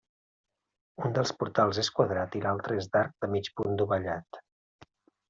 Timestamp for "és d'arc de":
2.85-3.31